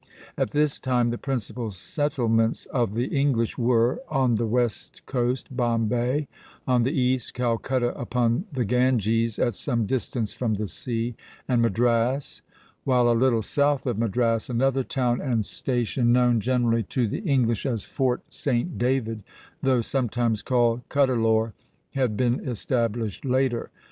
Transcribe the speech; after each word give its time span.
At 0.35 0.49
this 0.49 0.79
time 0.79 1.11
the 1.11 1.19
principal 1.19 1.69
settlements 1.69 2.65
of 2.65 2.95
the 2.95 3.15
English 3.15 3.59
were, 3.59 4.01
on 4.09 4.37
the 4.37 4.47
west 4.47 5.05
coast, 5.05 5.55
Bombay; 5.55 6.27
on 6.67 6.81
the 6.81 6.91
east, 6.91 7.35
Calcutta 7.35 7.93
upon 7.95 8.45
the 8.51 8.65
Ganges, 8.65 9.37
at 9.37 9.53
some 9.53 9.85
distance 9.85 10.33
from 10.33 10.55
the 10.55 10.65
sea, 10.65 11.13
and 11.47 11.61
Madras; 11.61 12.41
while 12.83 13.09
a 13.11 13.13
little 13.13 13.43
south 13.43 13.85
of 13.85 13.99
Madras 13.99 14.49
another 14.49 14.83
town 14.83 15.21
and 15.21 15.45
station, 15.45 16.11
known 16.11 16.39
generally 16.39 16.81
to 16.81 17.07
the 17.07 17.19
English 17.19 17.67
as 17.67 17.83
Fort 17.83 18.23
St. 18.27 18.79
David, 18.79 19.21
though 19.61 19.81
sometimes 19.81 20.41
called 20.41 20.81
Cuddalore, 20.89 21.53
had 21.93 22.17
been 22.17 22.39
established 22.49 23.23
later. 23.23 23.69